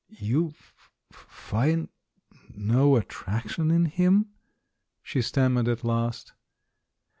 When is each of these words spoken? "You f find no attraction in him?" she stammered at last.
"You 0.19 0.47
f 0.57 0.89
find 1.11 1.87
no 2.55 2.95
attraction 2.95 3.69
in 3.69 3.85
him?" 3.85 4.31
she 5.03 5.21
stammered 5.21 5.67
at 5.67 5.83
last. 5.83 6.33